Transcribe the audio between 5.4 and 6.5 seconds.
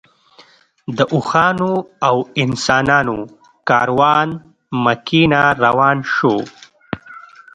روان شو.